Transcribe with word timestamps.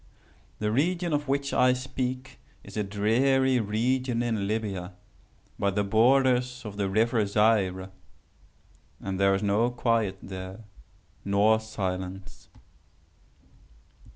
"The 0.57 0.71
region 0.71 1.13
of 1.13 1.27
which 1.27 1.53
I 1.53 1.73
speak 1.73 2.39
is 2.63 2.75
a 2.75 2.83
dreary 2.83 3.59
region 3.59 4.23
in 4.23 4.47
Libya, 4.47 4.93
by 5.59 5.69
the 5.69 5.83
borders 5.83 6.65
of 6.65 6.75
the 6.75 6.89
river 6.89 7.23
Zaire. 7.27 7.91
And 8.99 9.19
there 9.19 9.35
is 9.35 9.43
no 9.43 9.69
quiet 9.69 10.17
there, 10.19 10.61
nor 11.23 11.59
silence. 11.59 12.49